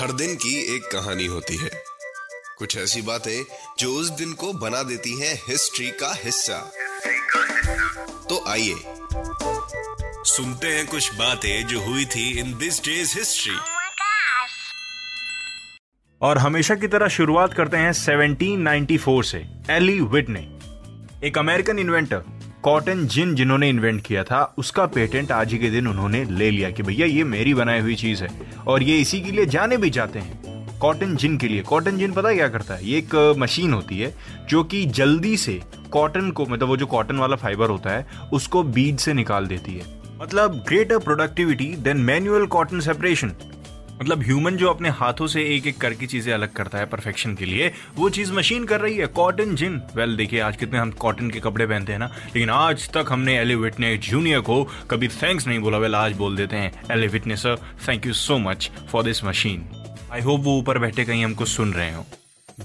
[0.00, 1.70] हर दिन की एक कहानी होती है।
[2.58, 3.44] कुछ ऐसी बातें
[3.78, 6.58] जो उस दिन को बना देती हैं हिस्ट्री का हिस्सा।
[8.28, 8.74] तो आइए
[10.24, 13.56] सुनते हैं कुछ बातें जो हुई थी इन दिस डेज़ हिस्ट्री.
[16.22, 20.40] और हमेशा की तरह शुरुआत करते हैं 1794 से एली विटने
[21.28, 25.86] एक अमेरिकन इन्वेंटर कॉटन जिन जिन्होंने इन्वेंट किया था, उसका पेटेंट आज ही के दिन
[25.86, 28.30] उन्होंने ले लिया कि भैया, ये मेरी बनाई हुई चीज़ है।
[28.66, 30.40] और ये इसी के लिए जाने भी जाते हैं।
[30.78, 32.86] कॉटन जिन के लिए। कॉटन जिन पता क्या करता है?
[32.86, 34.14] ये एक मशीन होती है,
[34.48, 35.60] जो कि जल्दी से
[35.92, 39.72] कॉटन को मतलब वो जो कॉटन वाला फाइबर होता है, उसको बीज से निकाल देती
[39.72, 43.32] है। मतलब greater productivity than manual cotton separation
[44.02, 47.44] मतलब ह्यूमन जो अपने हाथों से एक एक करके चीज़ें अलग करता है परफेक्शन के
[47.44, 51.30] लिए, वो चीज़ मशीन कर रही है कॉटन जिन वेल देखिए, आज कितने हम कॉटन
[51.30, 55.46] के कपड़े पहनते हैं ना, लेकिन आज तक हमने एली विटने जूनियर को कभी थैंक्स
[55.46, 57.56] नहीं बोला। वेल आज बोल देते हैं Eli Whitney sir
[57.88, 59.68] thank you so much for this machine
[60.12, 62.06] I hope वो ऊपर बैठे कहीं हमको सुन रहे हो।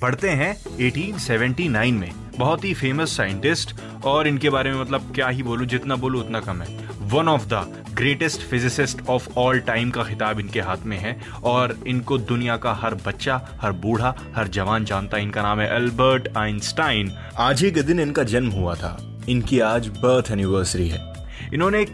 [0.00, 5.42] बढ़ते हैं 1879 में। बहुत ही फ़ेमस साइंटिस्ट और इनके बारे में मतलब क्या ही
[5.42, 10.04] बोलूँ, जितना बोलूँ उतना कम है। One of the greatest physicist of all time का
[10.04, 14.84] खिताब इनके हाथ में है और इनको दुनिया का हर बच्चा, हर बूढ़ा, हर जवान
[14.84, 18.96] जानता है। इनका नाम है अल्बर्ट आइंस्टाइन। आज ही के दिन इनका जन्म हुआ था।
[19.28, 21.12] इनकी आज बर्थ एनिवर्सरी है।
[21.54, 21.84] इन्होंने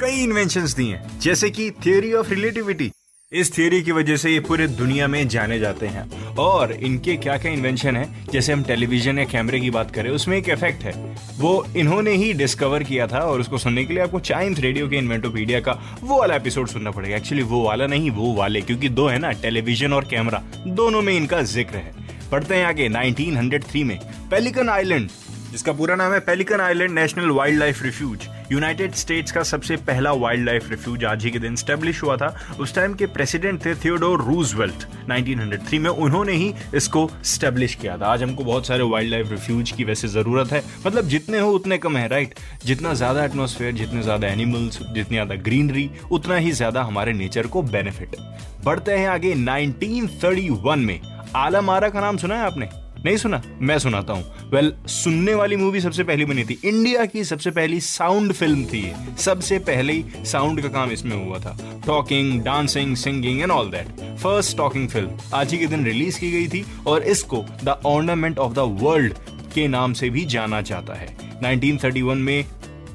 [0.00, 2.92] कई इन्वेंशन दी हैं, जैसे कि थियोरी ऑफ़ रिलेटिविटी
[3.32, 7.36] इस थियोरी की वजह से ये पूरे दुनिया में जाने जाते हैं। और इनके क्या
[7.38, 8.24] क्या इन्वेंशन है?
[8.32, 10.92] जैसे हम टेलीविज़न या कैमरे की बात करें, उसमें एक इफ़ेक्ट है।
[11.38, 14.96] वो इन्होंने ही डिस्कवर किया था और उसको सुनने के लिए आपको चाइम्स रेडियो के
[14.96, 15.72] इन्वेंटोपीडिया का
[16.02, 19.32] वो वाला एपिसोड सुनना पड़ेगा। एक्चुअली वो वाला नहीं, वो वाले, क्योंकि दो है ना
[19.32, 21.92] टेलीविज़न और कैमरा दोनों में इनका ज़िक्र है।
[22.30, 23.98] पढ़ते हैं आगे 1903 में
[24.30, 25.08] पेलिकन आइलैंड
[25.50, 30.44] जिसका पूरा नाम है Pelican Island National Wildlife Refuge United States का सबसे पहला वाइल्ड
[30.46, 32.28] लाइफ रिफ्यूज आज ही के दिन स्टेब्लिश हुआ था।
[32.60, 38.06] उस टाइम के प्रेसिडेंट थे थियोडोर रूजवेल्ट। 1903 में उन्होंने ही इसको स्टेब्लिश किया था।
[38.06, 41.78] आज हमको बहुत सारे वाइल्ड लाइफ रिफ्यूज की वैसे ज़रूरत है। मतलब जितने हो उतने
[41.78, 46.82] कम है राइट जितना ज़्यादा एटमोसफेयर जितने ज़्यादा एनिमल्स जितनी ज़्यादा ग्रीनरी उतना ही ज़्यादा
[46.82, 48.16] हमारे नेचर को बेनिफिट
[48.64, 51.00] बढ़ते हैं आगे 1931 में।
[51.36, 52.68] आलम आरा का नाम सुना है आपने?
[53.08, 53.42] नहीं सुना?
[53.60, 57.50] मैं सुनाता हूँ। वेल well, सुनने वाली मूवी सबसे पहली बनी थी। इंडिया की सबसे
[57.50, 63.40] पहली साउंड फ़िल्म थी सबसे पहले साउंड का काम इसमें हुआ था। Talking dancing singing
[63.40, 67.02] and all that first talking film आज ही के दिन रिलीज़ की गई थी और
[67.02, 69.14] इसको the ornament of the world
[69.54, 72.44] के नाम से भी जाना जाता है। 1931 में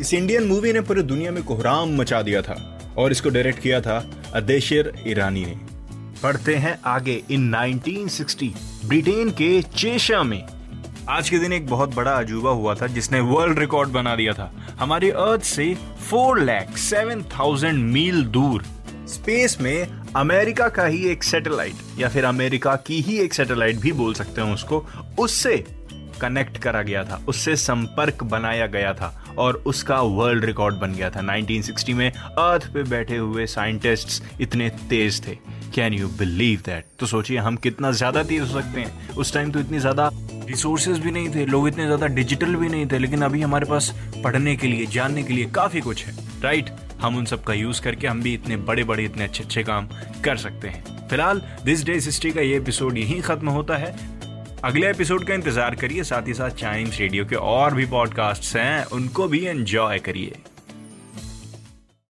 [0.02, 3.82] इस इंडियन मूवी ने पूरी दुनिया में कोहराम मचा दिया था और इसको डायरेक्ट किया
[3.82, 5.63] था अदेशिर ईरानी ने।
[6.24, 8.54] पढ़ते हैं आगे इन 1960
[8.86, 10.44] ब्रिटेन के चेशा में।
[11.10, 14.52] आज के दिन एक बहुत बड़ा अजूबा हुआ था, जिसने वर्ल्ड रिकॉर्ड बना दिया था।
[14.80, 15.78] हमारी अर्थ से
[16.10, 18.64] four lakh seven thousand mile दूर।
[19.08, 23.92] स्पेस में अमेरिका का ही एक सैटेलाइट या फिर अमेरिका की ही एक सैटेलाइट भी
[23.92, 24.86] बोल सकते हैं उसको,
[25.20, 25.58] उससे
[26.22, 31.10] कनेक्ट करा गया था, उससे संपर्क बनाया गया था, और उसका वर्ल्ड रिकॉर्ड बन गया
[31.10, 36.86] था। 1960 में अर्थ पे बैठे हुए साइंटिस्ट्स इतने तेज थे। कैन यू बिलीव दैट
[37.00, 40.10] तो सोचिए, हम कितना ज़्यादा तेज हो सकते हैं। उस टाइम तो इतनी ज़्यादा
[40.46, 43.94] रिसोर्सेज भी नहीं थे, लोग इतने ज़्यादा डिजिटल भी नहीं थे, लेकिन अभी हमारे पास
[44.24, 46.70] पढ़ने के लिए, जानने के लिए काफ़ी कुछ है। राइट
[47.02, 49.88] हम उन सब का यूज़ करके हम भी इतने बड़े बड़े इतने अच्छे अच्छे काम
[50.24, 53.96] कर सकते हैं। फ़िलहाल दिस डेज़ हिस्ट्री का ये एपिसोड यहीं खत्म होता है।
[54.64, 58.86] अगले एपिसोड का इंतज़ार करिए, साथ ही साथ चाइम्स रेडियो के और भी पॉडकास्ट हैं,
[58.88, 60.36] उनको भी एंजॉय करिए।